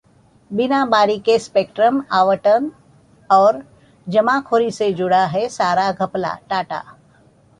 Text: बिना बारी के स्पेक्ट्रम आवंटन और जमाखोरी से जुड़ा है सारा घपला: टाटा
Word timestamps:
बिना 0.51 0.85
बारी 0.85 1.17
के 1.19 1.37
स्पेक्ट्रम 1.39 2.01
आवंटन 2.11 2.71
और 3.29 3.61
जमाखोरी 4.07 4.71
से 4.71 4.91
जुड़ा 4.93 5.23
है 5.25 5.47
सारा 5.49 5.91
घपला: 5.91 6.33
टाटा 6.49 6.83